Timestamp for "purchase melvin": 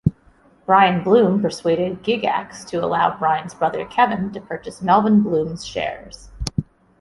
4.41-5.21